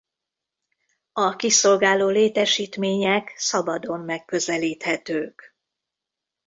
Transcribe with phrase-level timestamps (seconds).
[1.13, 5.55] A kiszolgáló létesítmények szabadon megközelíthetők.